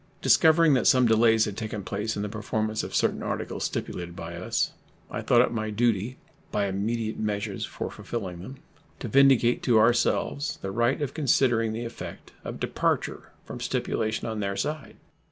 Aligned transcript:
Discovering 0.23 0.73
that 0.73 0.87
some 0.87 1.05
delays 1.05 1.45
had 1.45 1.55
taken 1.55 1.83
place 1.83 2.15
in 2.15 2.23
the 2.23 2.27
performance 2.27 2.81
of 2.81 2.95
certain 2.95 3.21
articles 3.21 3.65
stipulated 3.65 4.15
by 4.15 4.35
us, 4.35 4.71
I 5.11 5.21
thought 5.21 5.41
it 5.41 5.51
my 5.51 5.69
duty, 5.69 6.17
by 6.51 6.65
immediate 6.65 7.19
measures 7.19 7.65
for 7.65 7.91
fulfilling 7.91 8.39
them, 8.41 8.57
to 8.97 9.07
vindicate 9.07 9.61
to 9.61 9.77
ourselves 9.77 10.57
the 10.63 10.71
right 10.71 10.99
of 11.03 11.13
considering 11.13 11.71
the 11.71 11.85
effect 11.85 12.31
of 12.43 12.59
departure 12.59 13.31
from 13.45 13.59
stipulation 13.59 14.27
on 14.27 14.39
their 14.39 14.57
side. 14.57 14.95